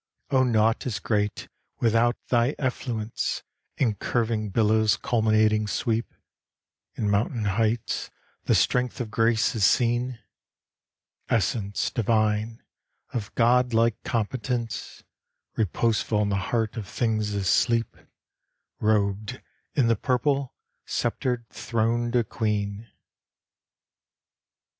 [0.31, 1.47] O naught is great
[1.79, 3.43] without thy effluence!
[3.77, 6.11] In curving billow's culminating sweep,
[6.95, 8.09] In mountain heights,
[8.45, 10.17] the strength of grace is seen.
[11.29, 12.63] Essence divine,
[13.13, 15.03] of God like competence,
[15.55, 17.95] Reposeful in the heart of things as sleep!
[18.79, 19.39] Robed
[19.75, 22.89] in the purple, sceptred, throned a queen!